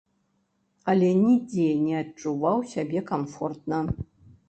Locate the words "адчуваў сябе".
2.01-3.07